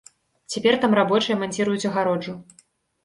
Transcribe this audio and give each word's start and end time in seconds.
Цяпер 0.53 0.77
там 0.85 0.95
рабочыя 0.99 1.37
манціруюць 1.43 1.87
агароджу. 1.91 2.33